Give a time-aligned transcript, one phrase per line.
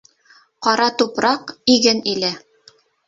[0.67, 2.33] —Ҡара тупраҡ, иген иле.